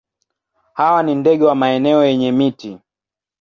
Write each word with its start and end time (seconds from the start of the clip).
Hawa 0.73 1.03
ni 1.03 1.15
ndege 1.15 1.43
wa 1.45 1.55
maeneo 1.55 2.03
yenye 2.05 2.31
miti. 2.31 2.77